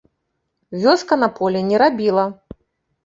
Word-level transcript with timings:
Вёска 0.85 1.19
на 1.25 1.29
полі 1.37 1.63
не 1.69 1.77
рабіла. 1.83 2.25